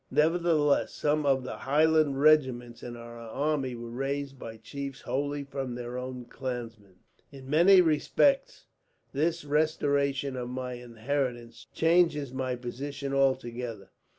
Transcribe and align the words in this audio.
Nevertheless, 0.09 0.95
some 0.95 1.27
of 1.27 1.43
the 1.43 1.57
Highland 1.57 2.19
regiments 2.19 2.81
in 2.81 2.95
our 2.97 3.19
army 3.19 3.75
were 3.75 3.91
raised 3.91 4.39
by 4.39 4.57
chiefs 4.57 5.01
wholly 5.01 5.43
from 5.43 5.75
their 5.75 5.95
own 5.95 6.25
clansmen. 6.25 6.95
"In 7.31 7.47
many 7.47 7.81
respects 7.81 8.65
this 9.13 9.45
restoration 9.45 10.35
of 10.35 10.49
my 10.49 10.73
inheritance 10.73 11.67
changes 11.71 12.33
my 12.33 12.55
position 12.55 13.13
altogether. 13.13 13.91